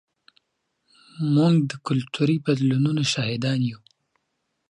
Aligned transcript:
موږ 1.35 1.53
د 1.69 1.71
کلتوري 1.87 2.37
بدلونونو 2.45 3.01
شاهدان 3.13 3.59
یو. 3.69 3.79